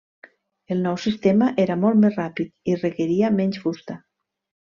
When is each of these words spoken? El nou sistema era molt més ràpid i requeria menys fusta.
El 0.75 0.79
nou 0.85 0.95
sistema 1.03 1.49
era 1.65 1.75
molt 1.83 2.01
més 2.05 2.17
ràpid 2.21 2.73
i 2.73 2.79
requeria 2.81 3.31
menys 3.43 3.63
fusta. 3.67 4.01